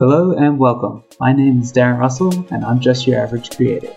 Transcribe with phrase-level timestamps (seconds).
[0.00, 1.04] Hello and welcome.
[1.20, 3.94] My name is Darren Russell and I'm just your average creative.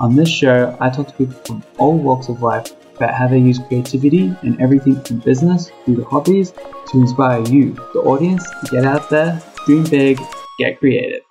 [0.00, 3.38] On this show, I talk to people from all walks of life about how they
[3.38, 8.70] use creativity in everything from business through to hobbies to inspire you, the audience, to
[8.70, 10.20] get out there, dream big,
[10.58, 11.22] get creative.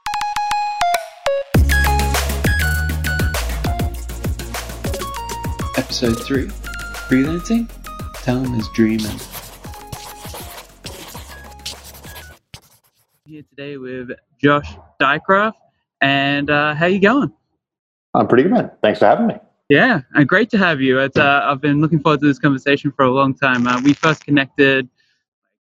[5.77, 6.47] Episode 3
[7.09, 7.69] Freelancing?
[8.23, 9.19] Tell him his dreaming.
[13.35, 14.11] Here today with
[14.41, 15.55] Josh Dycraft,
[15.99, 17.33] and uh, how you going?
[18.13, 18.71] I'm pretty good, man.
[18.81, 19.35] Thanks for having me.
[19.67, 20.99] Yeah, and great to have you.
[20.99, 23.67] It's, uh, I've been looking forward to this conversation for a long time.
[23.67, 24.87] Uh, we first connected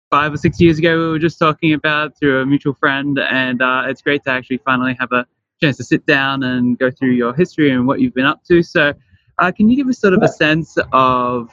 [0.10, 1.00] five or six years ago.
[1.00, 4.58] We were just talking about through a mutual friend, and uh, it's great to actually
[4.66, 5.26] finally have a
[5.64, 8.62] chance to sit down and go through your history and what you've been up to.
[8.64, 8.94] So,
[9.40, 11.50] uh, can you give us sort of a sense of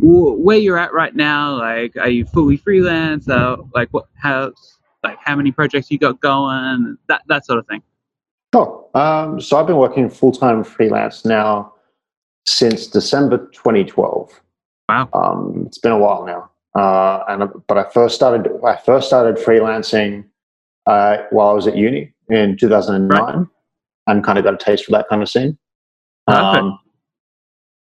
[0.00, 1.56] where you're at right now?
[1.56, 3.28] Like, are you fully freelance?
[3.28, 4.06] Uh, like, what?
[4.14, 4.52] How?
[5.02, 6.96] Like, how many projects you got going?
[7.08, 7.82] That that sort of thing.
[8.54, 8.86] Sure.
[8.94, 11.72] Um, so I've been working full time freelance now
[12.46, 14.40] since December 2012.
[14.88, 15.08] Wow.
[15.12, 16.50] Um, it's been a while now.
[16.74, 20.24] Uh, and but I first started I first started freelancing
[20.86, 23.46] uh, while I was at uni in 2009, Right.
[24.06, 25.58] and kind of got a taste for that kind of scene.
[26.26, 26.78] Um,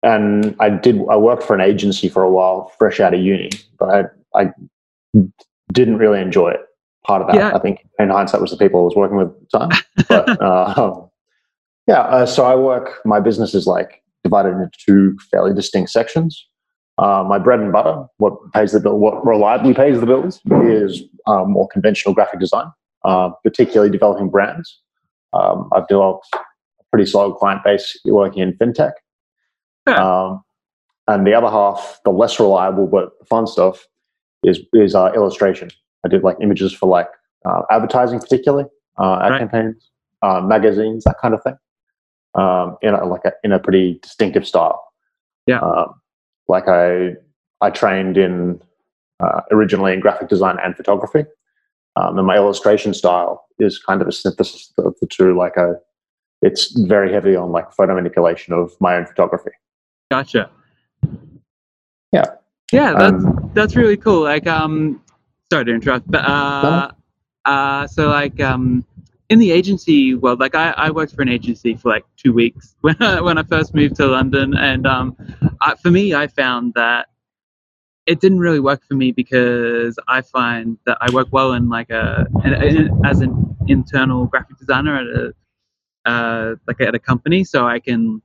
[0.03, 3.49] and I did I worked for an agency for a while, fresh out of uni,
[3.79, 3.89] but
[4.35, 4.51] I I
[5.71, 6.61] didn't really enjoy it.
[7.05, 7.55] Part of that, Yeah.
[7.55, 9.69] I think, in hindsight, was the people I was working with at the time.
[10.09, 11.01] But uh,
[11.87, 12.99] yeah, uh, so I work.
[13.05, 16.47] My business is like divided into two fairly distinct sections.
[16.97, 21.03] Uh, my bread and butter, what pays the bill, what reliably pays the bills, is
[21.27, 22.67] um, more conventional graphic design,
[23.03, 24.81] uh, particularly developing brands.
[25.33, 26.39] Um, I've developed a
[26.91, 28.93] pretty solid client base working in fintech.
[29.87, 29.95] Yeah.
[30.03, 30.43] Um,
[31.07, 33.85] and the other half, the less reliable but fun stuff,
[34.43, 35.69] is is uh, illustration.
[36.05, 37.09] I did like images for like
[37.45, 38.65] uh, advertising, particularly
[38.99, 39.39] uh, ad Right.
[39.39, 39.89] campaigns,
[40.21, 41.57] uh, magazines, that kind of thing,
[42.35, 44.81] um, in a, like a, in a pretty distinctive style.
[45.47, 45.59] Yeah.
[45.59, 45.99] Um,
[46.47, 47.15] like I
[47.61, 48.61] I trained in
[49.19, 51.25] uh, originally in graphic design and photography,
[51.95, 55.35] um, and my illustration style is kind of a synthesis of the two.
[55.35, 55.75] Like a,
[56.41, 59.51] it's very heavy on like photo manipulation of my own photography.
[60.11, 60.51] Gotcha.
[62.11, 62.25] Yeah.
[62.71, 64.23] Yeah, that's Um, that's really cool.
[64.23, 65.01] Like, um,
[65.51, 66.91] sorry to interrupt, but uh,
[67.45, 68.85] uh, so like, um,
[69.29, 72.75] in the agency world, like I, I worked for an agency for like two weeks
[72.81, 75.15] when I, when I first moved to London, and um,
[75.61, 77.07] I, for me, I found that
[78.05, 81.89] it didn't really work for me because I find that I work well in like
[81.89, 85.33] a in, in, as an internal graphic designer at a
[86.09, 88.21] uh, like at a company, so I can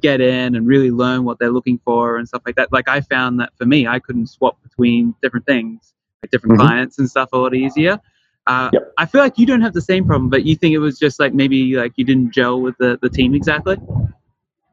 [0.00, 2.72] get in and really learn what they're looking for and stuff like that.
[2.72, 5.93] Like I found that for me, I couldn't swap between different things,
[6.24, 6.66] like different Mhm.
[6.66, 8.00] clients and stuff a lot easier.
[8.46, 8.92] Uh, Yep.
[8.98, 11.18] I feel like you don't have the same problem, but you think it was just
[11.20, 13.76] like maybe like you didn't gel with the, the team exactly.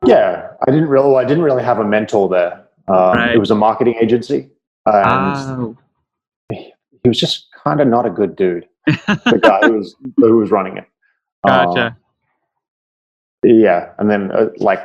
[0.05, 1.15] Yeah, I didn't really.
[1.15, 2.53] I didn't really have a mentor there.
[2.87, 3.35] Um, Right.
[3.35, 4.49] It was a marketing agency,
[4.85, 5.77] and Oh,
[6.49, 8.67] he was just kind of not a good dude.
[8.87, 10.85] The guy who was who was running it.
[11.45, 11.95] Gotcha.
[13.43, 14.83] yeah, and then uh, like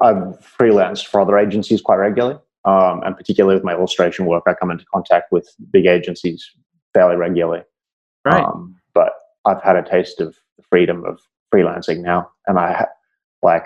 [0.00, 4.54] I've freelanced for other agencies quite regularly, um, and particularly with my illustration work, I
[4.54, 6.50] come into contact with big agencies
[6.92, 7.62] fairly regularly.
[8.24, 8.42] right.
[8.42, 9.12] Um, but
[9.46, 11.20] I've had a taste of the freedom of
[11.54, 12.86] freelancing now, and I
[13.42, 13.64] like.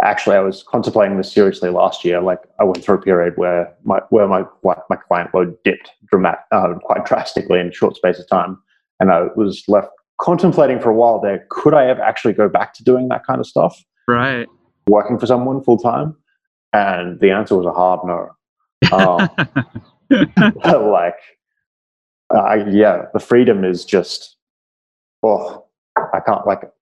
[0.00, 2.20] Actually, I was contemplating this seriously last year.
[2.20, 6.40] Like, I went through a period where my where my my client load dipped dramatic,
[6.52, 8.58] uh, quite drastically in a short space of time,
[9.00, 9.88] and I was left
[10.20, 11.20] contemplating for a while.
[11.20, 14.46] There, could I ever actually go back to doing that kind of stuff, right.
[14.86, 16.16] working for someone full time?
[16.72, 18.30] And the answer was a hard no.
[18.92, 19.28] Um,
[20.92, 21.18] like,
[22.34, 24.36] uh, yeah, the freedom is just,
[25.22, 26.62] oh, I can't like.
[26.62, 26.72] It.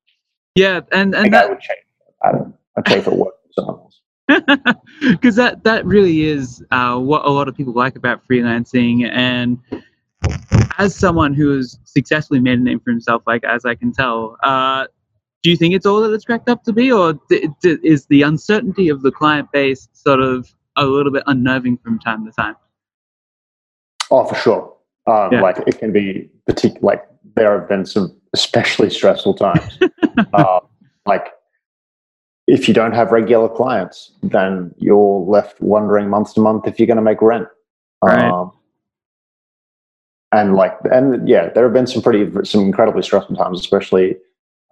[0.54, 1.80] Yeah, and and think I that would change.
[2.22, 2.54] I don't.
[2.76, 4.00] I'd pay for work for someone else.
[5.00, 9.58] because that that really is uh, what a lot of people like about freelancing and
[10.78, 14.36] as someone who has successfully made a name for himself like as i can tell
[14.42, 14.86] uh,
[15.42, 18.06] do you think it's all that it's cracked up to be or d- d- is
[18.06, 22.32] the uncertainty of the client base sort of a little bit unnerving from time to
[22.32, 22.56] time
[24.10, 24.72] Oh, for sure.
[25.06, 25.40] Um, Yeah.
[25.42, 26.80] Like it can be particular.
[26.82, 27.04] Like
[27.34, 29.78] there have been some especially stressful times.
[30.32, 30.60] uh,
[31.06, 31.28] like
[32.46, 36.86] if you don't have regular clients, then you're left wondering month to month if you're
[36.86, 37.48] going to make rent.
[38.02, 38.30] Right.
[38.30, 38.52] Um,
[40.32, 44.16] and like, and yeah, there have been some pretty, some incredibly stressful times, especially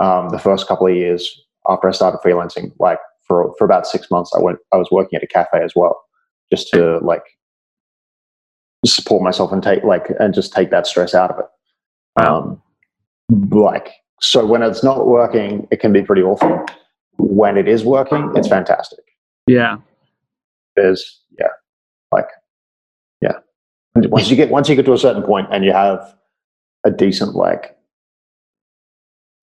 [0.00, 2.72] um, the first couple of years after I started freelancing.
[2.78, 5.72] Like for for about six months, I went, I was working at a cafe as
[5.74, 6.00] well,
[6.52, 7.22] just to like
[8.86, 12.22] support myself and take like and just take that stress out of it.
[12.22, 12.62] Um,
[13.50, 16.64] like so, when it's not working, it can be pretty awful.
[17.16, 19.00] When it is working, it's fantastic.
[19.46, 19.76] Yeah.
[20.76, 21.48] There's yeah,
[22.10, 22.26] like
[23.20, 23.38] yeah.
[23.96, 26.14] Once you get once you get to a certain point and you have
[26.84, 27.73] a decent like,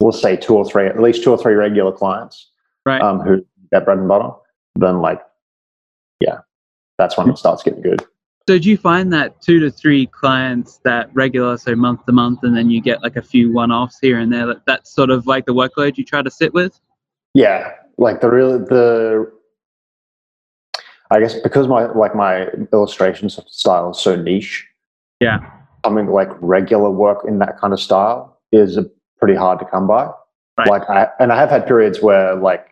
[0.02, 2.52] we'll say two or three, at least two or three regular clients,
[2.86, 3.02] Right.
[3.02, 4.32] um, who get bread and butter,
[4.76, 5.22] then like,
[6.20, 6.40] yeah,
[6.98, 8.06] that's when it starts getting good.
[8.48, 12.40] So do you find that two to three clients that regular, so month to month,
[12.44, 14.48] and then you get like a few one-offs here and there?
[14.48, 16.80] That that's sort of like the workload you try to sit with.
[17.36, 19.32] Yeah, like the real the.
[21.12, 24.68] I guess because my like my illustration style is so niche.
[25.20, 25.40] Yeah.
[25.86, 28.80] Something like regular work in that kind of style is
[29.22, 30.10] pretty hard to come by.
[30.58, 30.68] Right.
[30.68, 32.68] Like I and I have had periods where like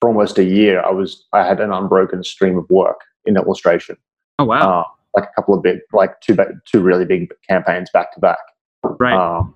[0.00, 3.96] for almost a year I was I had an unbroken stream of work in illustration.
[4.38, 4.80] Oh wow.
[4.80, 8.20] Uh, like a couple of big like two ba- two really big campaigns back to
[8.20, 8.38] back.
[8.84, 9.14] right.
[9.14, 9.54] Um,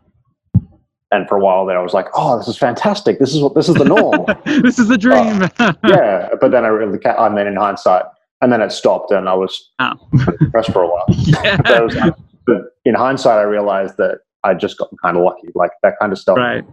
[1.10, 3.20] and for a while there, I was like, "Oh, this is fantastic!
[3.20, 5.42] This is what this is the norm." this is the dream.
[5.88, 8.02] yeah, but then I really, ca- I mean, in hindsight,
[8.40, 9.92] and then it stopped, and I was Oh.
[10.40, 11.04] depressed for a while.
[11.08, 11.80] yeah.
[11.82, 11.96] Was-
[12.48, 16.12] but in hindsight, I realized that I just got kind of lucky, like that kind
[16.12, 16.36] of stuff.
[16.36, 16.64] Right.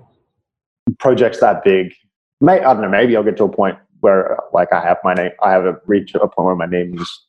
[0.99, 1.93] Projects that big,
[2.41, 2.89] may I don't know.
[2.89, 5.79] Maybe I'll get to a point where, like, I have my name, I have a
[5.85, 7.25] reach a point where my name is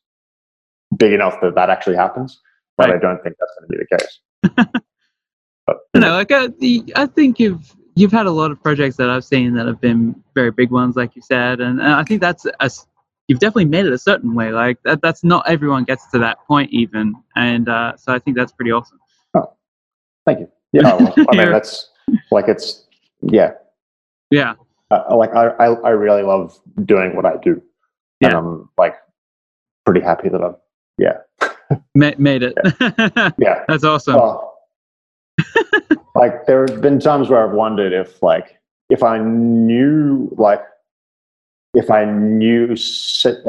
[0.97, 2.41] big enough that that actually happens.
[2.77, 4.73] But I don't think that's going to be the case.
[5.67, 8.97] but You know, like uh, the, I think you've you've had a lot of projects
[8.97, 12.03] that I've seen that have been very big ones, like you said, and, and I
[12.05, 12.71] think that's a,
[13.29, 14.51] you've definitely made it a certain way.
[14.51, 18.37] Like that, that's not everyone gets to that point even, and uh, so I think
[18.37, 18.99] that's pretty awesome.
[20.27, 20.49] Thank you.
[20.73, 21.91] Yeah, well, I mean that's
[22.31, 22.87] like it's
[23.21, 23.53] yeah.
[24.31, 24.55] Yeah.
[24.91, 27.63] Uh, like I, I I really love doing what I do,
[28.21, 28.39] and Yeah.
[28.39, 28.95] I'm like
[29.85, 30.57] pretty happy that I'm
[30.99, 31.19] yeah
[31.95, 32.55] Ma- made it.
[33.39, 33.65] yeah.
[33.69, 34.15] that's awesome.
[34.17, 34.59] Well,
[36.15, 38.59] like there have been times where I've wondered if like
[38.91, 40.63] if I knew like
[41.75, 42.75] if I knew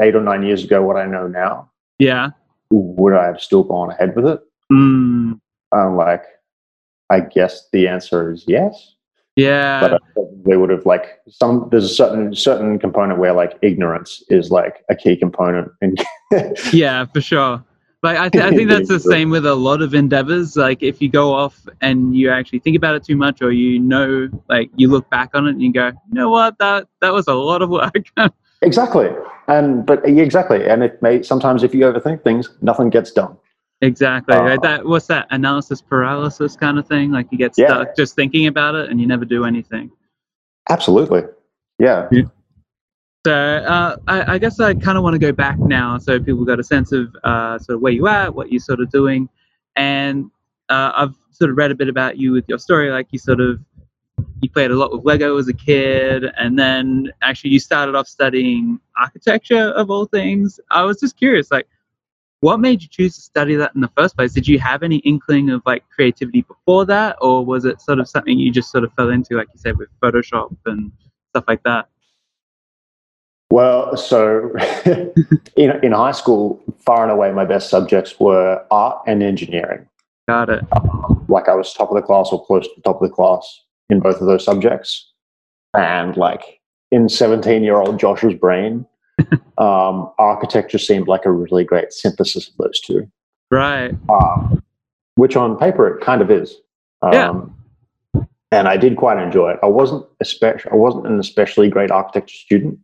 [0.00, 2.30] eight or nine years ago what I know now, yeah.
[2.70, 4.40] would I have still gone ahead with it?
[4.72, 5.38] Mm,
[5.72, 6.24] I'm like,
[7.10, 8.94] I guess the answer is yes.
[9.36, 9.80] yeah.
[9.80, 13.58] but uh, I probably would have like some there's a certain certain component where like
[13.62, 16.02] ignorance is like a key component and
[16.72, 17.64] Yeah, for sure.
[18.02, 20.56] Like I, th- I think that's the same with a lot of endeavors.
[20.56, 23.78] Like if you go off and you actually think about it too much, or you
[23.78, 27.14] know, like you look back on it and you go, you know what, that that
[27.14, 27.94] was a lot of work.
[28.62, 29.10] exactly
[29.48, 33.36] and but yeah, exactly and it may sometimes if you overthink things nothing gets done
[33.86, 34.34] exactly.
[34.34, 37.10] Uh, like that what's that analysis paralysis kind of thing?
[37.10, 37.68] Like you get Yeah.
[37.68, 39.90] stuck just thinking about it and you never do anything.
[40.70, 41.22] absolutely
[41.78, 42.08] yeah
[43.26, 46.44] So uh, I, I guess I kind of want to go back now, so people
[46.44, 49.28] got a sense of uh, sort of where you at, what you're sort of doing,
[49.76, 50.30] and
[50.68, 52.90] uh, I've sort of read a bit about you with your story.
[52.90, 53.60] Like you sort of
[54.42, 58.06] you played a lot with Lego as a kid, and then actually you started off
[58.06, 60.60] studying architecture of all things.
[60.70, 61.66] I was just curious, like,
[62.44, 64.32] what made you choose to study that in the first place?
[64.32, 68.08] Did you have any inkling of like creativity before that, or was it sort of
[68.08, 70.92] something you just sort of fell into, like you said, with Photoshop and
[71.30, 71.88] stuff like that?
[73.50, 74.50] well so
[75.56, 79.86] in, in high school far and away my best subjects were art and engineering
[80.28, 80.64] Got it.
[80.72, 83.14] Um, like I was top of the class or close to the top of the
[83.14, 85.12] class in both of those subjects.
[85.76, 86.60] And like
[86.90, 88.86] in 17 year old Josh's brain,
[89.58, 93.10] um, architecture seemed like a really great synthesis of those two,
[93.50, 93.94] Right.
[94.08, 94.62] um,
[95.16, 96.56] which on paper it kind of is.
[97.12, 97.30] Yeah.
[97.30, 97.56] Um,
[98.50, 99.58] and I did quite enjoy it.
[99.62, 102.78] I wasn't especially, I wasn't an especially great architecture student,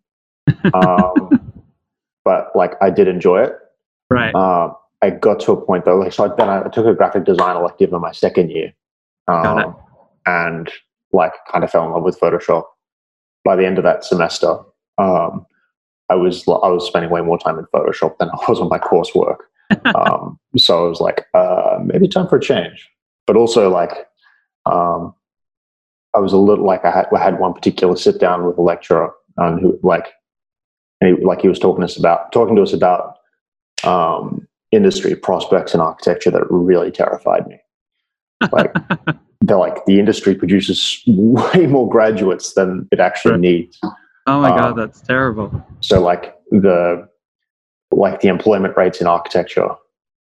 [0.74, 1.52] um,
[2.24, 3.54] but like I did enjoy it.
[4.10, 4.34] Right.
[4.34, 7.56] Um, I got to a point though, like so then I took a graphic design
[7.56, 8.72] elective in my second year,
[9.28, 9.76] um,
[10.26, 10.70] and
[11.12, 12.64] like kind of fell in love with Photoshop.
[13.44, 14.58] By the end of that semester,
[14.98, 15.46] um,
[16.10, 18.78] I was I was spending way more time in Photoshop than I was on my
[18.78, 19.38] coursework.
[19.94, 22.88] um, so I was like, uh, maybe time for a change.
[23.26, 24.08] But also like,
[24.66, 25.14] um,
[26.14, 28.62] I was a little like I had I had one particular sit down with a
[28.62, 30.08] lecturer um, who like,
[31.00, 33.18] and he, like he was talking to us about talking to us about
[33.84, 37.58] um, industry prospects in architecture that really terrified me.
[38.50, 38.74] Like
[39.40, 43.40] they're like the industry produces way more graduates than it actually Right.
[43.40, 43.80] needs.
[44.26, 45.64] Oh my god, Um, that's terrible.
[45.80, 47.08] So like the
[47.90, 49.68] like the employment rates in architecture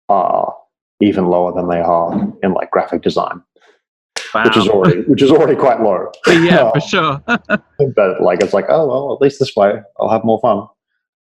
[0.09, 0.55] are
[1.01, 3.41] even lower than they are in like graphic design,
[4.33, 4.43] Wow.
[4.45, 6.11] which is already which is already quite low.
[6.27, 7.21] yeah, Uh, for sure.
[7.95, 10.67] but like it's like oh well, at least this way I'll have more fun.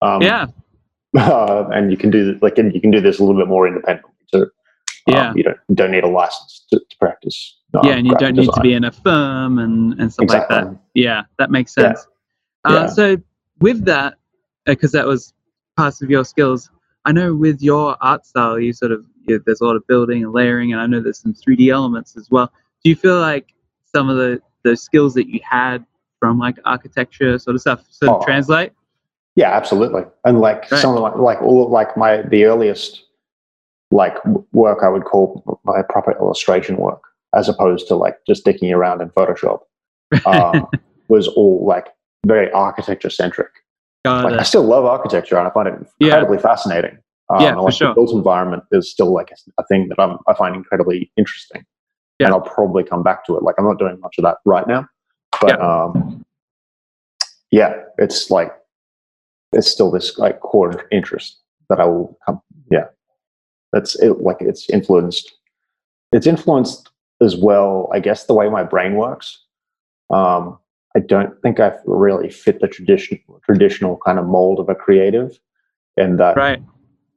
[0.01, 0.47] Um, yeah,
[1.17, 3.67] uh, and you can do like and you can do this a little bit more
[3.67, 4.43] independently too.
[4.43, 5.33] Um, Yeah.
[5.35, 8.37] you don't you don't need a license to, to practice uh, yeah, and you don't
[8.37, 10.57] need to be in a firm and, and stuff exactly.
[10.57, 10.79] like that.
[10.95, 11.75] Yeah, that makes
[12.69, 12.73] Yeah.
[12.77, 13.17] Uh, so
[13.61, 14.15] with that,
[14.65, 15.33] because that was
[15.77, 16.71] part of your skills,
[17.05, 20.23] I know with your art style, you sort of you, there's a lot of building
[20.25, 22.53] and layering, and I know there's some 3D elements as well.
[22.85, 23.55] Do you feel like
[23.85, 25.85] some of the the skills that you had
[26.21, 28.25] from like architecture sort of stuff sort of Oh.
[28.25, 28.73] translate?
[29.35, 30.03] Yeah, absolutely.
[30.25, 30.81] And like Right.
[30.81, 33.03] some of like like all like my the earliest
[33.91, 34.17] like
[34.53, 37.03] work I would call my proper illustration work,
[37.35, 39.61] as opposed to like just dicking around in Photoshop,
[40.27, 40.69] um,
[41.09, 41.89] was all like
[42.27, 43.51] very architecture centric.
[44.05, 46.07] Like I still love architecture and I find it Yeah.
[46.09, 46.99] incredibly fascinating.
[47.29, 47.89] Um, Yeah, and, for sure.
[47.89, 51.65] The built environment is still like a, a thing that I'm, I find incredibly interesting.
[52.19, 52.27] Yeah.
[52.27, 53.43] And I'll probably come back to it.
[53.43, 54.89] Like I'm not doing much of that right now,
[55.41, 56.25] but um,
[57.51, 58.53] yeah, it's like
[59.53, 61.39] it's still this like core interest
[61.69, 62.41] that I will come.
[62.71, 62.87] Yeah,
[63.73, 64.21] that's it.
[64.21, 65.33] Like it's influenced.
[66.13, 67.89] It's influenced as well.
[67.93, 69.39] I guess the way my brain works.
[70.11, 70.59] Um,
[70.97, 75.39] I don't think I really fit the tradition traditional kind of mold of a creative,
[75.97, 76.63] and that Right.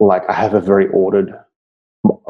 [0.00, 1.34] like I have a very ordered,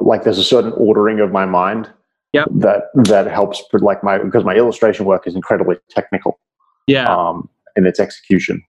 [0.01, 1.91] like there's a certain ordering of my mind.
[2.33, 2.49] Yep.
[2.57, 6.39] That that helps for like my because my illustration work is incredibly technical
[6.87, 7.07] Yeah.
[7.07, 8.63] um, in its execution.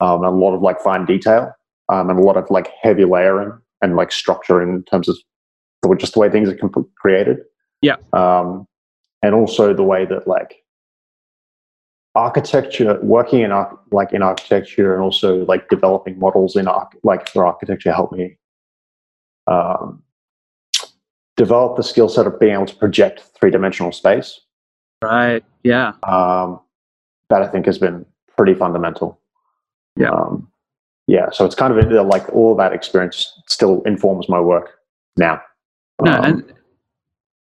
[0.00, 1.52] Um, and a lot of like fine detail
[1.88, 5.16] um, and a lot of like heavy layering and like structure in terms of
[5.82, 7.38] the, just the way things are comp- created.
[7.80, 7.96] Yeah.
[8.12, 8.66] Um,
[9.22, 10.56] and also the way that like
[12.16, 17.28] architecture, working in arch- like in architecture and also like developing models in arch- like
[17.28, 18.36] for architecture helped me
[19.46, 20.02] um,
[21.36, 24.40] develop the skill set of being able to project three dimensional space
[25.02, 25.44] right.
[25.62, 25.92] Yeah.
[26.04, 26.60] um,
[27.28, 28.06] that I think has been
[28.36, 29.20] pretty fundamental.
[29.96, 30.10] Yeah.
[30.10, 30.48] Um,
[31.06, 31.30] yeah.
[31.30, 34.78] So it's kind of like all of that experience still informs my work
[35.16, 35.42] now.
[36.02, 36.54] No, Um, and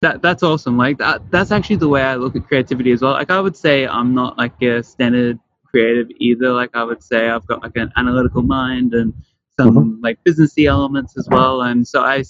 [0.03, 0.77] that that's awesome.
[0.77, 3.13] Like that that's actually the way I look at creativity as well.
[3.13, 6.53] Like I would say I'm not like a standard creative either.
[6.53, 9.15] Like I would say I've got like an analytical mind and
[9.59, 10.03] some Mm-hmm.
[10.03, 11.63] like businessy elements as well.
[11.63, 12.23] And so I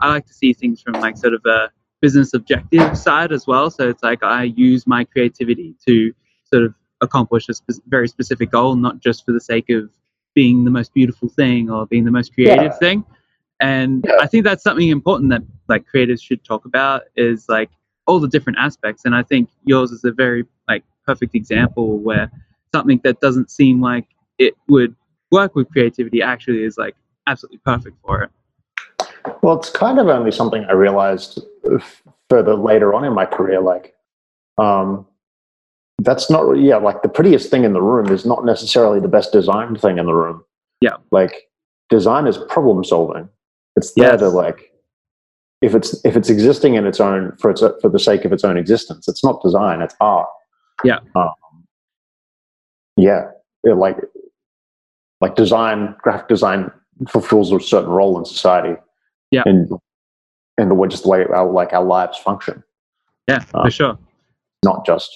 [0.00, 1.70] I like to see things from like sort of a
[2.00, 3.70] business objective side as well.
[3.70, 6.12] So it's like I use my creativity to
[6.44, 9.90] sort of accomplish a spe- very specific goal, not just for the sake of
[10.34, 12.78] being the most beautiful thing or being the most creative Yeah.
[12.78, 13.04] thing.
[13.60, 14.16] And Yeah.
[14.20, 17.70] I think that's something important that like creators should talk about is like
[18.06, 19.04] all the different aspects.
[19.04, 22.30] And I think yours is a very like perfect example where
[22.74, 24.06] something that doesn't seem like
[24.38, 24.94] it would
[25.30, 28.30] work with creativity actually is like absolutely perfect for it.
[29.42, 31.40] well, it's kind of only something I realized
[32.28, 33.60] further later on in my career.
[33.60, 33.94] Like,
[34.58, 35.06] um,
[35.98, 39.32] that's not, yeah, like the prettiest thing in the room is not necessarily the best
[39.32, 40.42] designed thing in the room.
[40.80, 40.96] Yeah.
[41.10, 41.50] Like,
[41.90, 43.28] design is problem solving.
[43.76, 44.72] It's there to like,
[45.62, 48.44] if it's if it's existing in its own for its for the sake of its
[48.44, 50.28] own existence, it's not design, it's art.
[50.84, 50.98] Yeah.
[51.14, 51.30] Um,
[52.96, 53.30] yeah.
[53.64, 53.96] It, like
[55.20, 56.70] like design, graphic design
[57.08, 58.80] fulfills a certain role in society.
[59.30, 59.42] Yeah.
[59.46, 59.68] And
[60.58, 62.62] and the way just the way our like our lives function,
[63.28, 63.98] Yeah, Uh, for sure.
[64.64, 65.10] not just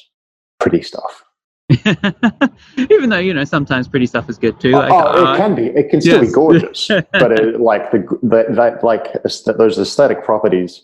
[0.61, 1.25] pretty stuff.
[2.76, 4.73] Even though, you know, sometimes pretty stuff is good too.
[4.73, 5.66] Like, oh, uh, it can be.
[5.66, 6.26] It can still yes.
[6.26, 9.06] be gorgeous, but it, like the, the that like
[9.56, 10.83] those aesthetic properties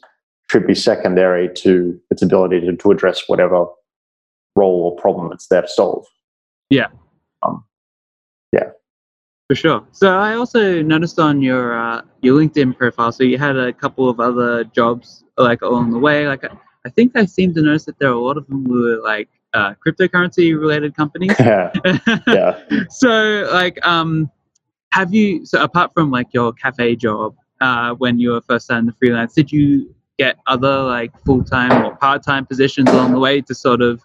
[0.50, 3.66] should be secondary to its ability to, to address whatever
[4.56, 6.06] role or problem it's there to solve.
[6.70, 6.86] Yeah.
[7.42, 7.64] Um,
[8.52, 8.70] yeah.
[9.48, 9.84] For sure.
[9.92, 14.08] So I also noticed on your uh, your LinkedIn profile, so you had a couple
[14.08, 16.26] of other jobs like along the way.
[16.26, 16.56] Like I,
[16.86, 19.28] I think I seem to notice that there are a lot of them were like
[19.54, 21.34] uh, cryptocurrency related companies.
[21.40, 21.72] yeah,
[22.26, 22.58] yeah.
[22.88, 24.30] so like um
[24.92, 28.86] have you so apart from like your cafe job uh when you were first starting
[28.86, 33.54] the freelance did you get other like full-time or part-time positions along the way to
[33.54, 34.02] sort of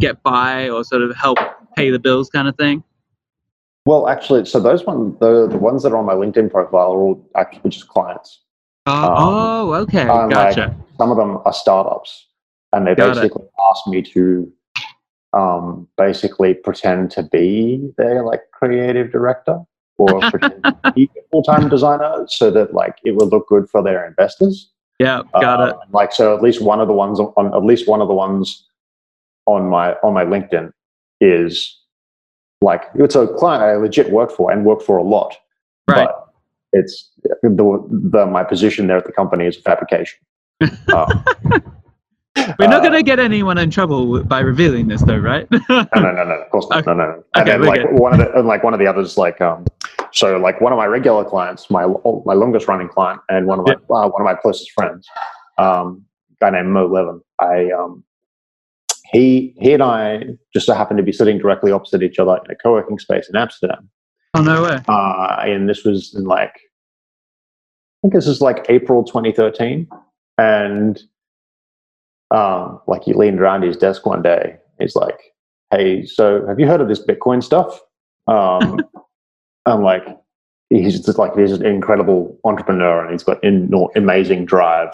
[0.00, 1.38] get by or sort of help
[1.76, 2.82] pay the bills kind of thing
[3.86, 7.00] Well, actually, so those one the the ones that are on my LinkedIn profile are
[7.04, 8.40] all actually just clients.
[8.86, 12.26] oh, Um, oh okay I'm like- gotcha Some of them are startups,
[12.72, 13.14] and they Got it.
[13.20, 14.50] basically asked me to
[15.34, 19.58] um, basically pretend to be their like creative director
[19.98, 23.82] or pretend to be a full-time designer, so that like it would look good for
[23.82, 24.70] their investors.
[24.98, 27.88] yeah got Uh, it Like so, at least one of the ones on at least
[27.88, 28.64] one of the ones
[29.46, 30.72] on my on my LinkedIn
[31.20, 31.78] is
[32.60, 35.36] like it's a client I legit work for and work for a lot.
[35.88, 36.20] right But
[36.72, 40.18] it's the, the my position there at the company is fabrication.
[40.94, 41.08] Um,
[42.58, 45.60] we're not uh, going to get anyone in trouble by revealing this though right no,
[45.70, 46.78] no, no, no, of course not.
[46.86, 46.90] Okay.
[46.90, 47.24] No, no, no.
[47.34, 47.98] And Okay, then like good.
[47.98, 49.64] one of the and, like one of the others, like um,
[50.12, 51.86] so like one of my regular clients, my
[52.24, 55.06] my longest running client, and one of my uh, one of my closest friends,
[55.58, 56.04] um,
[56.40, 57.20] guy named Mo Levin.
[57.38, 58.04] I um,
[59.12, 62.50] he he and I just so happened to be sitting directly opposite each other in
[62.50, 63.88] a co-working space in Amsterdam.
[64.34, 64.80] Oh no way!
[64.88, 69.88] Uh, and this was in like I think this is like April 2013,
[70.38, 71.00] and
[72.30, 74.56] um, like he leaned around his desk one day.
[74.78, 75.18] He's like,
[75.70, 77.80] "Hey, so have you heard of this Bitcoin stuff?"
[78.26, 78.80] Um,
[79.66, 80.04] I'm like,
[80.70, 84.90] he's just like he's an incredible entrepreneur, and he's got in, amazing drive.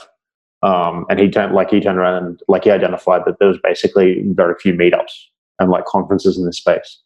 [0.62, 3.58] Um, and he turned like he turned around and like he identified that there was
[3.62, 5.12] basically very few meetups
[5.58, 7.00] and like conferences in this space.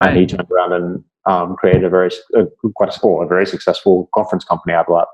[0.00, 3.46] And he turned around and um, created a very uh, quite a small, a very
[3.46, 5.08] successful conference company out of that,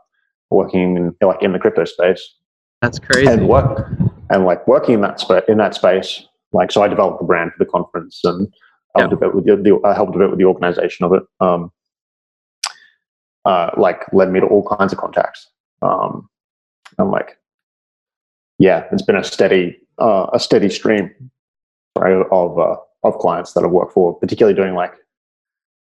[0.51, 2.35] working in, like in the crypto space.
[2.83, 3.27] That's crazy.
[3.27, 3.93] And work
[4.31, 6.25] and like working in that space in that space.
[6.53, 8.53] Like so, I developed the brand for the conference and
[8.97, 9.19] helped yep.
[9.19, 11.23] a bit with the, the I helped a bit with the organization of it.
[11.41, 11.71] Um,
[13.45, 15.49] uh, like led me to all kinds of contacts.
[15.83, 16.29] Um,
[16.99, 17.39] and like,
[18.59, 21.11] yeah, it's been a steady uh, a steady stream
[21.99, 24.95] right, of uh, of clients that I've worked for, particularly doing like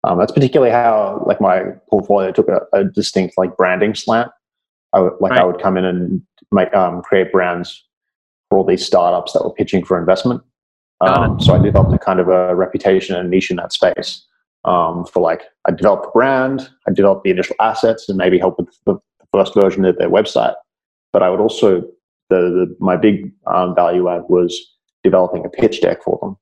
[0.04, 4.32] um, that's particularly how like my portfolio took a, a distinct like branding slant.
[4.94, 5.42] I would, like right.
[5.42, 6.22] I would come in and
[6.52, 7.84] make um, create brands
[8.54, 10.40] for all these startups that were pitching for investment.
[11.02, 14.24] Um, so I developed a kind of a reputation and a niche in that space.
[14.64, 18.60] Um, for like, I developed the brand, I developed the initial assets, and maybe help
[18.60, 19.00] with the,
[19.32, 20.54] first version of their website.
[21.12, 21.82] But I would also
[22.30, 24.56] the, the my big um, value add was
[25.04, 26.38] developing a pitch deck for them,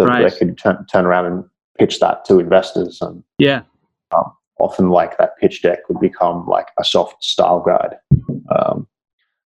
[0.00, 0.30] so right.
[0.30, 1.44] they could turn turn around and
[1.78, 2.98] pitch that to investors.
[3.02, 3.60] And yeah,
[4.16, 7.96] um, often like that pitch deck would become like a soft style guide
[8.56, 8.88] um,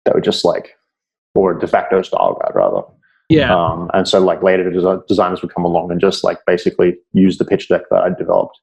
[0.06, 0.78] that would just like,
[1.36, 2.82] or de facto style guide rather.
[3.30, 3.56] Yeah.
[3.56, 4.70] Um, and so like later
[5.08, 8.60] designers would come along and just like basically use the pitch deck that I developed.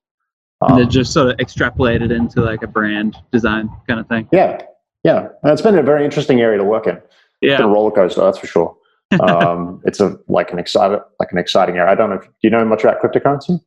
[0.60, 4.28] Um, and just sort of extrapolated into like a brand design kind of thing.
[4.32, 4.60] Yeah.
[5.04, 5.28] Yeah.
[5.42, 7.00] And it's been a very interesting area to work in.
[7.40, 7.52] Yeah.
[7.52, 8.76] It's been a roller coaster, that's for sure.
[9.22, 11.90] um, it's a like an exciting like an exciting area.
[11.90, 12.16] I don't know.
[12.16, 13.58] If, do you know much about cryptocurrency?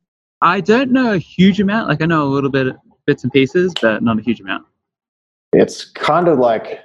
[0.41, 1.87] I don't know a huge amount.
[1.87, 2.75] Like I know a little bit
[3.07, 4.65] bits and pieces, but not a huge amount.
[5.53, 6.79] It's kind of like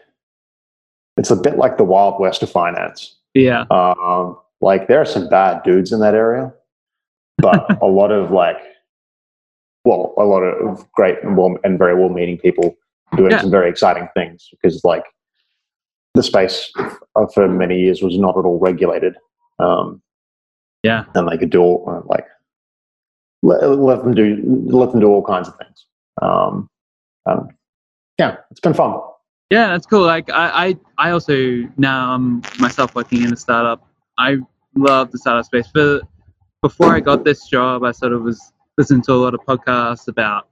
[1.16, 3.16] it's a bit like the wild west of finance.
[3.34, 3.64] Yeah.
[3.70, 6.52] Um, like there are some bad dudes in that area,
[7.38, 8.58] but a lot of like,
[9.84, 12.76] well, a lot of great and, well, and very well-meaning people
[13.16, 13.40] doing yeah.
[13.40, 15.04] some very exciting things because like
[16.14, 16.72] the space
[17.34, 19.14] for many years was not at all regulated.
[19.58, 20.02] Um,
[20.82, 22.26] yeah, and they could do all, uh, like
[23.42, 25.86] let, let, them do let them do all kinds of things.
[26.20, 26.68] Um,
[27.26, 27.48] um,
[28.18, 28.98] yeah, it's been fun.
[29.50, 30.04] Yeah, that's cool.
[30.04, 30.76] Like I, I,
[31.08, 33.86] I also now I'm myself working in a startup.
[34.18, 34.38] I
[34.74, 35.68] love the startup space.
[35.68, 36.00] For
[36.62, 40.08] before I got this job, I sort of was listening to a lot of podcasts
[40.08, 40.48] about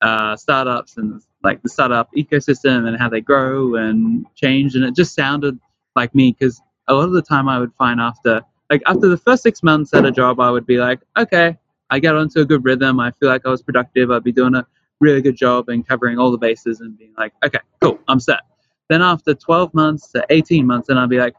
[0.00, 4.74] uh, startups and like the startup ecosystem and how they grow and change.
[4.74, 5.58] And it just sounded
[5.94, 9.18] like me because a lot of the time I would find after like after the
[9.18, 11.56] first six months at a job, I would be like, okay,
[11.90, 12.98] I get onto a good rhythm.
[12.98, 14.10] I feel like I was productive.
[14.10, 14.66] I'd be doing a
[15.02, 18.40] really good job in covering all the bases and being like, okay, cool, I'm set.
[18.88, 21.34] Then after 12 months to 18 months, then I'll be like,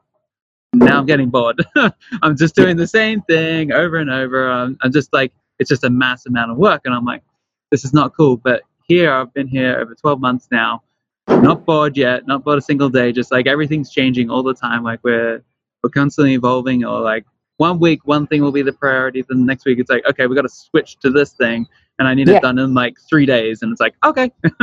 [0.73, 1.63] now I'm getting bored.
[2.21, 4.51] I'm just doing the same thing over and over.
[4.51, 6.81] I'm, I'm just like, it's just a mass amount of work.
[6.85, 7.23] And I'm like,
[7.71, 8.37] this is not cool.
[8.37, 10.83] But here, I've been here over 12 months now,
[11.27, 13.11] not bored yet, not bored a single day.
[13.11, 14.83] Just like everything's changing all the time.
[14.83, 15.41] Like we're,
[15.83, 17.25] we're constantly evolving or like
[17.57, 19.23] one week, one thing will be the priority.
[19.29, 21.67] Then the next week, it's like, okay, we've got to switch to this thing
[22.03, 22.35] and I need yeah.
[22.35, 23.61] it done in like three days.
[23.61, 24.29] And it's like, okay.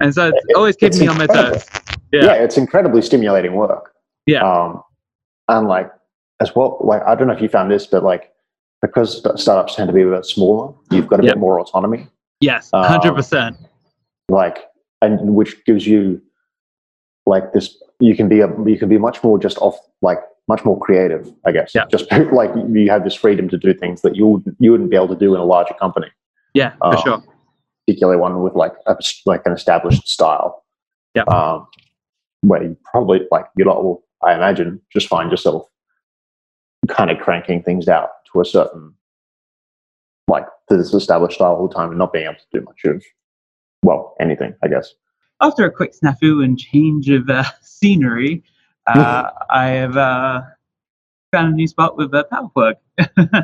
[0.00, 1.66] and so it's always keeping it's me on my toes.
[2.12, 2.24] Yeah.
[2.24, 3.92] yeah, it's incredibly stimulating work.
[4.26, 4.48] Yeah.
[4.48, 4.80] Um,
[5.48, 5.90] and like,
[6.40, 8.32] as well, like, I don't know if you found this, but like,
[8.80, 11.34] because startups tend to be a bit smaller, you've got a yep.
[11.34, 12.06] bit more autonomy.
[12.40, 13.48] Yes, 100%.
[13.48, 13.58] Um,
[14.28, 14.58] like,
[15.02, 16.22] and which gives you
[17.26, 20.64] like this, you can be a, you can be much more just off, like, much
[20.64, 21.74] more creative, I guess.
[21.74, 21.86] Yeah.
[21.90, 25.08] Just like you have this freedom to do things that you you wouldn't be able
[25.08, 26.08] to do in a larger company.
[26.54, 27.24] Yeah, for um, sure.
[27.86, 30.64] Particularly one with like a, like an established style.
[31.14, 31.22] Yeah.
[31.22, 31.66] Um,
[32.42, 35.68] where you probably like you lot will, I imagine, just find yourself
[36.88, 38.94] kind of cranking things out to a certain
[40.28, 42.84] like to this established style all the time and not being able to do much
[42.84, 43.02] of
[43.82, 44.92] well anything, I guess.
[45.40, 48.42] After a quick snafu and change of uh, scenery,
[48.86, 50.42] uh, I have uh,
[51.32, 52.74] found a new spot with a power plug.
[53.18, 53.36] all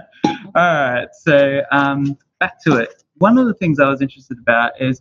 [0.54, 3.02] right, so um, back to it.
[3.18, 5.00] One of the things I was interested about is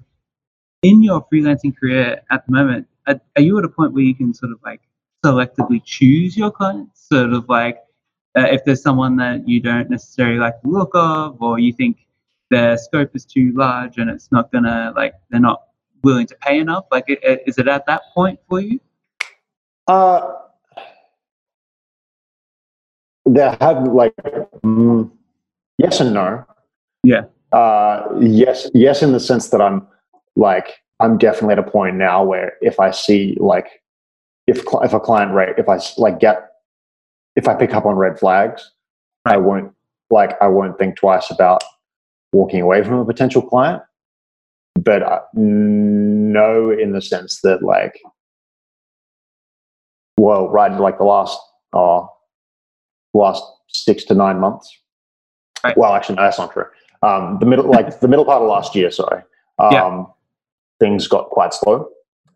[0.82, 4.16] in your freelancing career at the moment, are, are you at a point where you
[4.16, 4.82] can sort of like
[5.26, 7.08] selectively choose your clients?
[7.10, 7.78] Sort of like
[8.38, 11.98] uh, if there's someone that you don't necessarily like the look of, or you think
[12.50, 15.64] their scope is too large and it's not gonna like they're not
[16.04, 16.86] willing to pay enough.
[16.92, 18.80] Like, it, it, is it at that point for you?
[19.88, 20.34] Uh,
[23.26, 24.16] there have like
[24.64, 25.12] mm,
[25.78, 26.46] yes and no.
[27.04, 27.26] Yeah.
[27.54, 29.88] Uh, yes, yes, in the sense that I'm
[30.36, 33.68] like I'm definitely at a point now where if I see like
[34.48, 36.50] if if a client rate if I like get
[37.36, 38.72] if I pick up on red flags,
[39.26, 39.72] I won't
[40.10, 41.64] like I won't think twice about
[42.32, 43.82] walking away from a potential client.
[44.76, 48.00] But uh, no, in the sense that like,
[50.18, 51.40] well, right, like the last
[51.74, 52.02] uh,
[53.14, 54.76] last six to nine months.
[55.64, 55.78] Right.
[55.78, 56.66] Well, actually, no, that's not true.
[57.04, 59.22] Um, the middle, like the middle part of last year, sorry.
[59.60, 60.04] Um, Yeah.
[60.80, 61.88] Things got quite slow,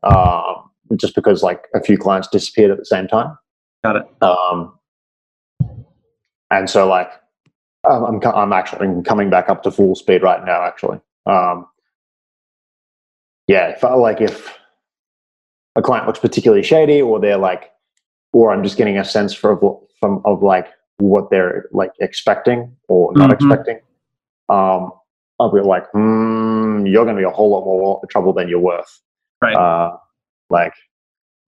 [0.04, 3.38] um, just because like a few clients disappeared at the same time.
[3.84, 4.24] Got it.
[4.24, 4.78] Um,
[6.52, 7.10] and so like
[7.90, 10.64] um, I'm I'm actually I'm coming back up to full speed right now.
[10.64, 11.68] Actually, um,
[13.48, 13.70] yeah.
[13.70, 14.54] If I, like if
[15.76, 17.72] a client looks particularly shady, or they're like,
[18.34, 19.58] or I'm just getting a sense for
[20.00, 20.68] from of like
[21.00, 23.34] what they're like expecting or not Mhm.
[23.34, 23.80] expecting.
[24.50, 24.92] Um,
[25.40, 28.60] I'll be like, mm, you're going to be a whole lot more trouble than you're
[28.60, 29.02] worth.
[29.42, 29.56] Right.
[29.56, 29.96] Uh,
[30.50, 30.74] like,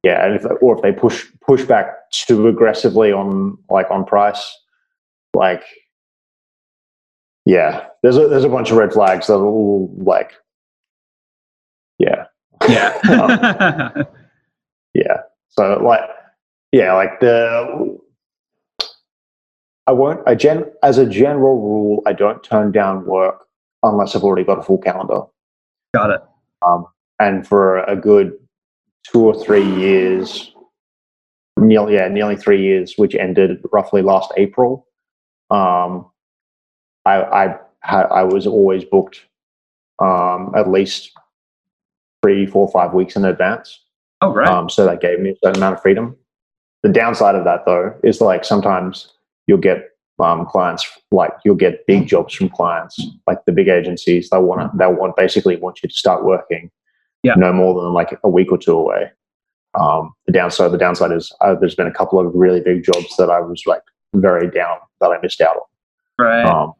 [0.02, 4.56] yeah, and if or if they push push back too aggressively on like on price,
[5.34, 5.64] like,
[7.44, 10.32] yeah, there's a there's a bunch of red flags that will like,
[11.98, 12.26] yeah,
[12.68, 14.02] yeah.
[14.94, 15.16] yeah.
[15.48, 16.02] So like,
[16.72, 17.98] yeah, like the
[19.88, 20.20] I won't.
[20.26, 23.46] I gen as a general rule, I don't turn down work
[23.82, 25.22] unless I've already got a full calendar.
[25.94, 26.20] Got it.
[26.64, 26.86] Um,
[27.18, 28.38] and for a good
[29.10, 30.52] two or three years,
[31.56, 34.86] nearly yeah, nearly three years, which ended roughly last April.
[35.50, 36.10] Um,
[37.06, 39.24] I I had I was always booked
[40.00, 41.12] um, at least
[42.22, 43.80] three, four, five weeks in advance.
[44.20, 44.48] Oh, right.
[44.48, 46.14] Um, so that gave me a certain amount of freedom.
[46.82, 49.14] The downside of that, though, is like sometimes
[49.48, 49.88] you'll get
[50.20, 54.30] um, clients like you'll get big jobs from clients like the big agencies.
[54.30, 56.70] They want to they want basically want you to start working,
[57.24, 57.34] Yeah.
[57.34, 59.10] no more than like a week or two away.
[59.78, 63.16] Um, the downside the downside is uh, there's been a couple of really big jobs
[63.16, 63.82] that I was like
[64.14, 66.24] very down that I missed out on.
[66.24, 66.44] right.
[66.44, 66.72] Um,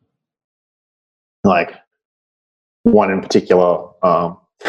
[1.45, 1.73] like
[2.83, 4.39] one in particular um,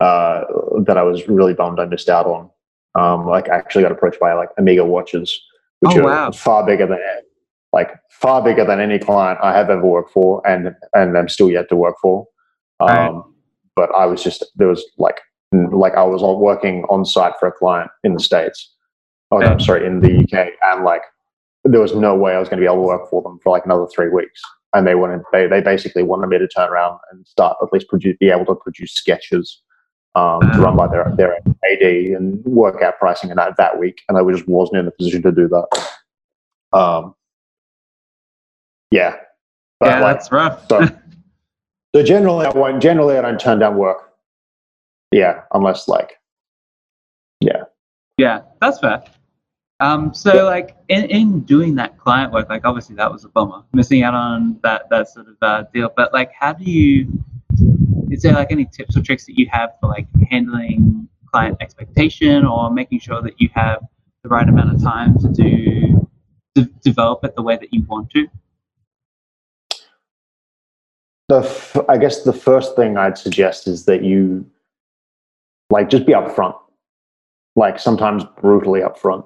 [0.00, 0.44] uh,
[0.84, 2.50] that I was really bummed I missed out on.
[2.94, 5.40] Um, like I actually got approached by like Omega watches,
[5.80, 6.30] which Oh, are wow.
[6.30, 6.98] far bigger than
[7.72, 11.50] like far bigger than any client I have ever worked for, and and I'm still
[11.50, 12.26] yet to work for.
[12.80, 13.22] Um, Right.
[13.76, 15.20] But I was just there was like
[15.52, 18.74] like I was working on site for a client in the states.
[19.32, 21.02] Oh, no, I'm sorry, in the UK, and like
[21.64, 23.50] there was no way I was going to be able to work for them for
[23.50, 24.40] like another three weeks.
[24.74, 27.88] And they wanted they they basically wanted me to turn around and start at least
[27.88, 29.62] produce be able to produce sketches
[30.14, 34.02] um, to run by their their AD and work out pricing and that that week.
[34.08, 35.88] And I just wasn't in a position to do that.
[36.72, 37.14] Um,
[38.90, 39.16] yeah,
[39.78, 40.66] but yeah, like, that's rough.
[40.68, 40.88] so,
[41.94, 42.82] so generally, I won't.
[42.82, 44.12] Generally, I don't turn down work.
[45.12, 46.20] Yeah, unless like,
[47.40, 47.64] yeah,
[48.16, 49.02] Yeah, that's fair.
[49.80, 53.62] Um, so like in, in doing that client work, like obviously that was a bummer,
[53.72, 55.90] missing out on that that sort of uh, deal.
[55.96, 57.08] But like, how do you?
[58.10, 62.44] Is there like any tips or tricks that you have for like handling client expectation
[62.44, 63.80] or making sure that you have
[64.22, 66.08] the right amount of time to do
[66.56, 68.26] to develop it the way that you want to?
[71.30, 74.44] the f- I guess the first thing I'd suggest is that you
[75.70, 76.56] like just be upfront,
[77.54, 79.24] like sometimes brutally upfront.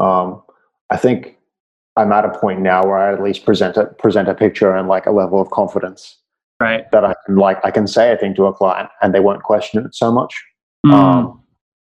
[0.00, 0.42] Um,
[0.90, 1.38] I think
[1.96, 4.88] I'm at a point now where I at least present a present a picture and
[4.88, 6.16] like a level of confidence
[6.60, 6.90] Right.
[6.92, 9.42] that I can like I can say a thing to a client and they won't
[9.42, 10.34] question it so much.
[10.86, 11.42] Mm, um,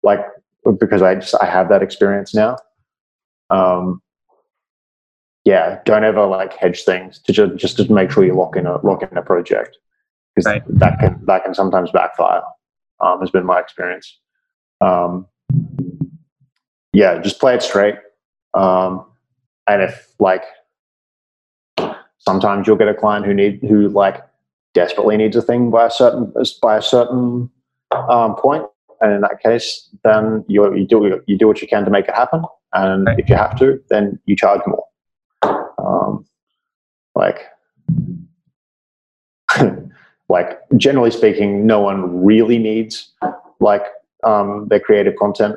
[0.03, 0.20] like
[0.79, 2.57] because I just I have that experience now.
[3.49, 4.03] Um,
[5.44, 8.66] yeah, don't ever like hedge things to just just to make sure you lock in
[8.66, 9.79] a lock in a project
[10.35, 10.62] because Right.
[10.79, 12.42] that can that can sometimes backfire.
[13.01, 14.20] Um, has been my experience.
[14.83, 15.27] Um,
[16.92, 17.96] yeah, just play it straight.
[18.53, 19.07] Um,
[19.66, 20.44] and if like
[22.18, 24.23] sometimes you'll get a client who need who like
[24.74, 27.50] desperately needs a thing by a certain by a certain
[27.90, 28.64] um, point,
[29.00, 32.09] and in that case, then you you do you do what you can to make
[32.09, 32.42] it happen.
[32.72, 33.18] And Right.
[33.18, 34.85] if you have to, then you charge more.
[35.78, 36.24] Um,
[37.16, 37.46] like,
[40.28, 43.12] like generally speaking, no one really needs
[43.59, 43.85] like
[44.22, 45.56] um, their creative content,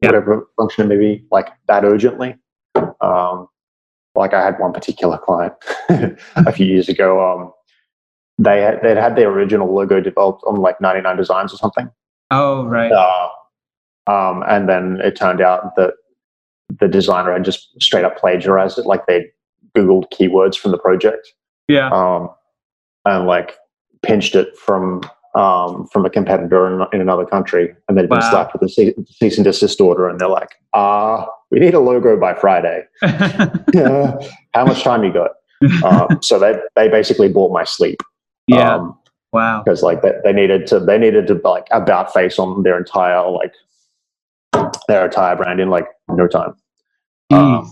[0.00, 0.08] Yeah.
[0.08, 2.36] whatever function it may be, like that urgently.
[3.02, 3.48] Um,
[4.14, 5.52] like I had one particular client
[6.36, 7.20] a few years ago.
[7.20, 7.52] Um,
[8.38, 11.90] they had, they'd had their original logo developed on like 99 Designs or something.
[12.30, 12.92] oh, right.
[12.92, 13.28] Uh,
[14.08, 15.94] um, and then it turned out that
[16.80, 19.26] the designer had just straight up plagiarized it, like they
[19.76, 21.26] googled keywords from the project,
[21.68, 21.88] Yeah.
[21.90, 22.30] um,
[23.04, 23.56] and like
[24.02, 25.02] pinched it from
[25.34, 28.30] um, from a competitor in, in another country, and they'd been Wow.
[28.30, 31.78] slapped with a cease cease and desist order, and they're like, "Ah, we need a
[31.80, 32.84] logo by Friday.
[34.54, 35.30] How much time you got?"
[35.84, 38.00] um, so they they basically bought my sleep.
[38.46, 38.74] Yeah.
[38.76, 38.98] Um,
[39.32, 39.62] wow.
[39.62, 43.28] because like they, they needed to they needed to like about face on their entire
[43.30, 43.52] like
[44.88, 46.54] their entire brand in like no time.
[47.32, 47.38] Jeez.
[47.38, 47.70] um,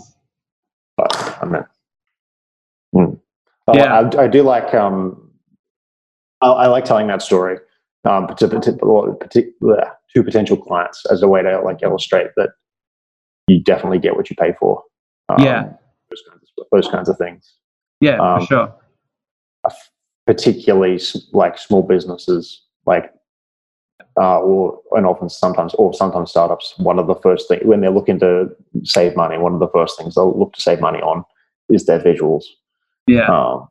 [0.97, 1.65] But I mean,
[2.95, 3.21] mm.
[3.67, 4.01] Oh, Yeah.
[4.01, 5.31] I, I do like um,
[6.41, 7.59] I, I like telling that story
[8.05, 9.53] um, to, to, to,
[10.15, 12.51] to potential clients as a way to like illustrate that
[13.49, 14.83] you definitely get what you pay for.
[15.31, 15.63] Um, Yeah.
[16.11, 17.55] those kinds of those kinds of things.
[18.01, 18.75] yeah, um, for sure.
[20.27, 21.01] Particularly
[21.33, 23.13] like small businesses, like
[24.21, 26.75] uh, or and often sometimes or sometimes startups.
[26.79, 28.49] One of the first things when they're looking to
[28.85, 31.25] save money, one of the first things they'll look to save money on
[31.69, 32.45] is their visuals.
[33.07, 33.27] Yeah.
[33.27, 33.69] Um,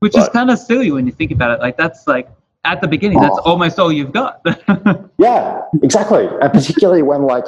[0.00, 1.60] Which is kind of silly when you think about it.
[1.60, 2.28] Like that's like
[2.64, 3.52] at the beginning, that's Oh.
[3.52, 4.40] almost all you've got.
[5.18, 7.46] yeah, exactly, and particularly when like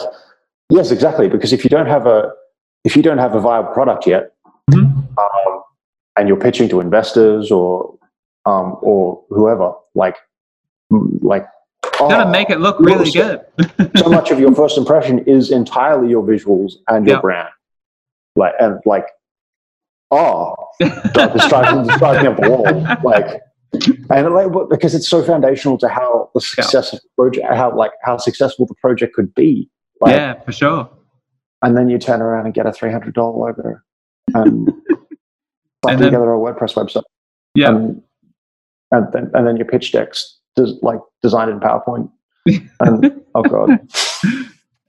[0.70, 2.30] yes, exactly, because if you don't have a
[2.84, 4.32] if you don't have a viable product yet,
[4.70, 5.02] Mhm.
[5.18, 5.62] um,
[6.16, 7.97] and you're pitching to investors or
[8.48, 10.16] um, or whoever, like
[11.20, 11.46] like
[11.98, 13.40] Gotta oh, make it look really good.
[13.96, 17.20] so much of your first impression is entirely your visuals and your Yeah.
[17.20, 17.48] brand.
[18.37, 19.06] Like and like,
[20.11, 22.64] oh, the striking, the striking of the wall,
[23.02, 23.40] like,
[24.11, 27.90] and like because it's so foundational to how the success of the project, how like
[28.02, 29.68] how successful the project could be.
[30.00, 30.88] Like, yeah, for sure.
[31.62, 33.80] and then you turn around and get a three hundred dollar logo
[34.34, 34.68] and
[35.82, 37.02] then- together a WordPress website.
[37.54, 37.70] Yeah.
[37.70, 38.02] and,
[38.90, 42.11] and then and then your pitch decks just like designed in PowerPoint.
[42.81, 43.79] And oh god.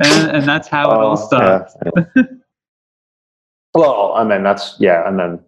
[0.01, 1.75] And, and that's how it all Oh, starts.
[2.15, 2.23] yeah,
[3.73, 5.39] well, I mean, that's yeah, and then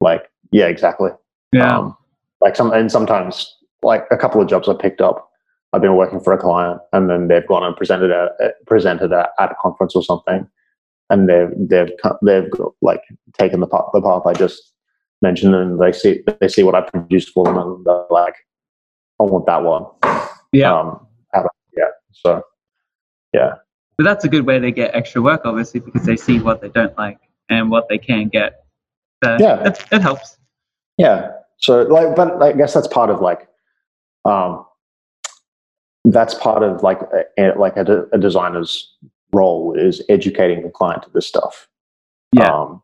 [0.00, 1.10] like yeah, exactly.
[1.52, 1.78] Yeah.
[1.78, 1.96] Um,
[2.40, 5.24] like some and sometimes like a couple of jobs I picked up.
[5.72, 9.30] I've been working for a client, and then they've gone and presented at presented at,
[9.38, 10.48] at a conference or something,
[11.10, 11.90] and they've they've
[12.22, 12.50] they've
[12.80, 13.02] like
[13.38, 14.72] taken the path the path I just
[15.22, 18.34] mentioned, and they see they see what I produced for them, and they're like,
[19.20, 19.84] I want that one.
[20.52, 20.78] yeah.
[20.78, 21.06] Um,
[21.76, 21.88] yeah.
[22.12, 22.42] So
[23.32, 23.54] yeah.
[23.96, 26.68] but that's a good way to get extra work, obviously, because they see what they
[26.68, 28.64] don't like and what they can get.
[29.24, 29.66] So Yeah.
[29.66, 30.36] It, it helps.
[30.96, 31.30] Yeah.
[31.58, 33.48] So like, but I guess that's part of like,
[34.24, 34.64] um,
[36.04, 37.00] that's part of like
[37.38, 38.96] a, like a, a designer's
[39.32, 41.68] role is educating the client to this stuff.
[42.32, 42.52] Yeah.
[42.52, 42.82] Um,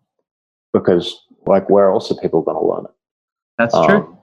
[0.72, 2.90] because like, where else are people going to learn it?
[3.58, 4.18] That's Um, true.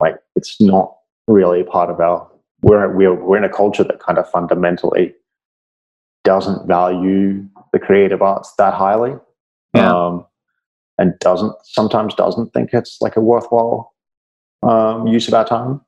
[0.00, 0.96] Like, it's not
[1.26, 2.28] really part of our.
[2.62, 5.14] We're we're we're in a culture that kind of fundamentally
[6.24, 9.16] doesn't value the creative arts that highly.
[9.74, 9.92] Yeah.
[9.92, 10.26] Um,
[10.98, 13.94] and doesn't sometimes doesn't think it's like a worthwhile
[14.62, 15.80] um, use of our time.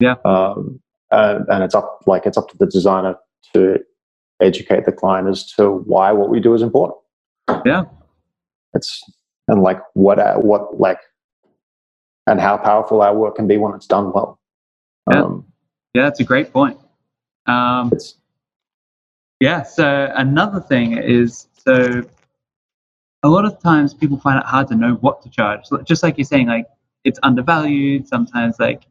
[0.00, 0.16] Yeah.
[0.24, 0.80] Um,
[1.12, 3.16] and, and it's up like it's up to the designer
[3.54, 3.78] to
[4.40, 6.98] educate the client as to why what we do is important.
[7.64, 7.84] Yeah.
[8.74, 9.02] It's
[9.48, 10.98] and like what uh, what like
[12.26, 14.38] and how powerful our work can be when it's done well.
[15.10, 15.22] Yeah.
[15.22, 15.46] Um,
[15.94, 16.78] Yeah, that's a great point.
[17.46, 17.92] Um,
[19.40, 19.62] Yeah.
[19.62, 22.02] So another thing is so
[23.22, 25.66] a lot of times people find it hard to know what to charge.
[25.66, 26.66] So Just like you're saying, like
[27.04, 28.08] it's undervalued.
[28.08, 28.82] Sometimes like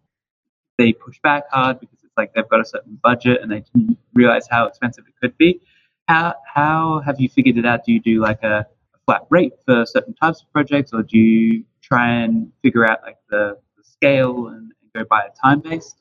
[0.77, 3.97] they push back hard because it's like they've got a certain budget and they didn't
[4.13, 5.61] realize how expensive it could be.
[6.07, 7.83] How how have you figured it out?
[7.85, 8.67] Do you do like a
[9.05, 13.17] flat rate for certain types of projects, or do you try and figure out like
[13.29, 15.97] the, the scale and, and go by a time based?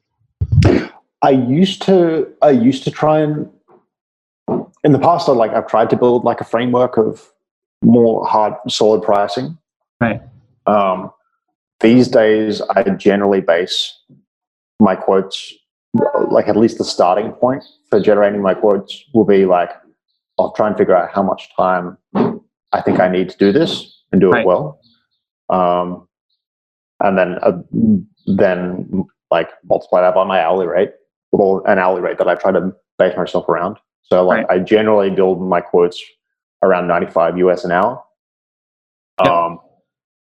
[1.23, 3.51] I used to I used to try and
[4.85, 7.33] in the past I like I've tried to build like a framework of
[7.83, 9.57] more hard solid pricing.
[10.01, 10.21] Right.
[10.67, 11.11] Um,
[11.81, 13.99] these days I generally base
[14.81, 15.55] my quotes
[16.31, 19.71] like at least the starting point for generating my quotes will be like
[20.39, 21.97] I'll try and figure out how much time
[22.75, 24.41] I think I need to do this and do Right.
[24.41, 24.81] it well.
[25.49, 26.09] Um,
[27.01, 27.53] and then uh,
[28.27, 30.93] then like multiply that by my hourly rate
[31.33, 33.77] or an hourly rate that I try to base myself around.
[34.03, 36.03] So like I generally build my quotes
[36.63, 38.03] around 95 US an hour.
[39.23, 39.29] Yep.
[39.33, 39.61] Um,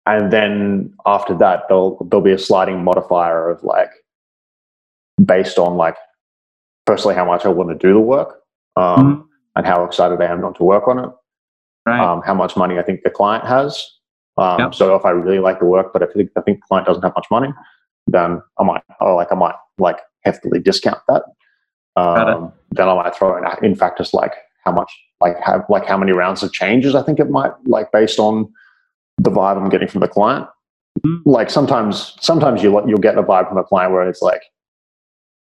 [0.06, 3.90] and then after that, there'll there'll be a sliding modifier of like
[5.24, 5.96] based on like
[6.86, 8.40] firstly how much I want to do the work
[8.76, 9.24] um, Mhm.
[9.56, 11.10] and how excited I am not to work on it
[11.88, 12.00] Right.
[12.00, 13.86] um, how much money I think the client has.
[14.36, 14.74] Um, Yep.
[14.74, 16.86] So if I really like the work, but if I think, I think the client
[16.86, 17.52] doesn't have much money,
[18.06, 21.24] then I might, or like I might like heftily discount that.
[21.96, 25.96] Um, then I might throw in, in factors like how much like have like how
[25.96, 28.52] many rounds of changes I think it might like based on
[29.16, 30.46] the vibe I'm getting from the client.
[31.00, 31.28] Mm-hmm.
[31.28, 34.42] Like sometimes sometimes you you'll get a vibe from a client where it's like,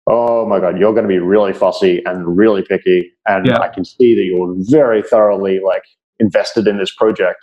[0.07, 3.59] oh my god, you're going to be really fussy and really picky, and yeah.
[3.59, 5.85] I can see that you're very thoroughly like
[6.21, 7.39] invested in this project.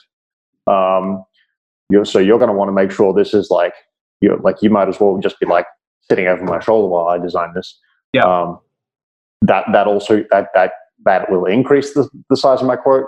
[0.68, 1.24] Um,
[1.90, 3.74] you're, so you're going to want to make sure this is like
[4.22, 5.66] you like you might as well just be like
[6.10, 7.78] sitting over my shoulder while I design this.
[8.14, 8.24] Yeah.
[8.24, 8.60] Um,
[9.42, 10.72] that that also that that
[11.06, 13.08] that will increase the, the size of my quote.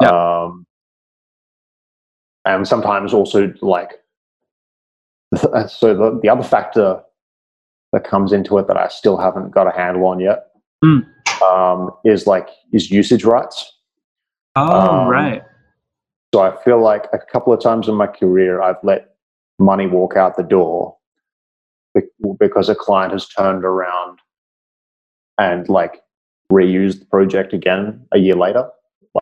[0.00, 0.08] Yeah.
[0.08, 0.66] Um,
[2.44, 3.92] and sometimes also like
[5.68, 7.00] so the, the other factor
[7.92, 10.46] that comes into it that I still haven't got a handle on yet
[10.84, 11.04] mm.
[11.42, 13.72] um, is like is usage rights.
[14.56, 15.42] Oh um, right.
[16.34, 19.14] So I feel like a couple of times in my career I've let
[19.58, 20.96] money walk out the door
[22.38, 24.18] because a client has turned around
[25.38, 26.02] and like
[26.52, 28.68] reused the project again a year later.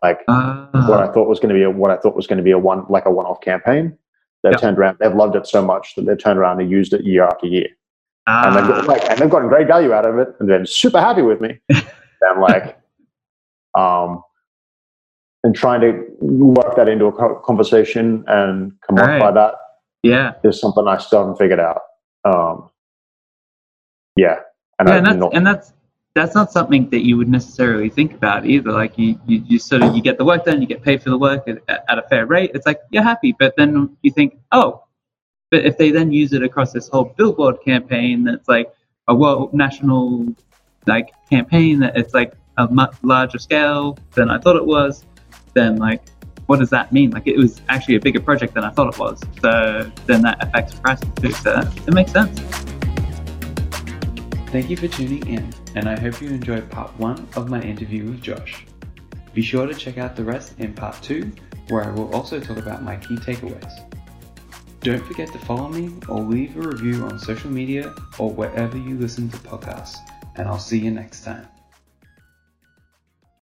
[0.03, 2.37] Like uh, what I thought was going to be a, what I thought was going
[2.37, 3.97] to be a one like a one-off campaign.
[4.43, 4.61] They've yep.
[4.61, 4.97] turned around.
[4.99, 7.67] They've loved it so much that they've turned around and used it year after year,
[8.27, 10.65] uh, and they've got, like and they've gotten great value out of it, and they're
[10.65, 11.59] super happy with me.
[11.69, 12.77] and like,
[13.75, 14.21] um,
[15.45, 19.19] and trying to work that into a conversation and commodify right.
[19.19, 19.53] By that.
[20.01, 21.81] Yeah, is something I still haven't figured out.
[22.23, 22.69] Um,
[24.15, 24.39] yeah,
[24.79, 25.73] and, yeah, and that's, not, and that's
[26.15, 28.71] that's not something that you would necessarily think about either.
[28.71, 31.11] Like you, you, you sort of you get the work done, you get paid for
[31.11, 32.51] the work at, at, a fair rate.
[32.53, 34.83] It's like you're happy, but then you think, oh,
[35.51, 38.73] but if they then use it across this whole billboard campaign, that's like
[39.07, 40.27] a world national
[40.87, 45.05] like campaign that it's like a much larger scale than I thought it was,
[45.55, 46.03] then like
[46.45, 47.09] what does that mean?
[47.09, 49.19] Like it was actually a bigger project than I thought it was.
[49.41, 51.31] So then that affects pricing too.
[51.31, 52.39] So it makes sense.
[54.51, 58.05] Thank you for tuning in, and I hope you enjoyed part 1 of my interview
[58.05, 58.65] with Josh.
[59.33, 61.29] Be sure to check out the rest in part 2,
[61.69, 63.73] where I will also talk about my key takeaways.
[64.79, 68.97] Don't forget to follow me or leave a review on social media or wherever you
[68.97, 69.97] listen to podcasts,
[70.35, 71.47] and I'll see you next time.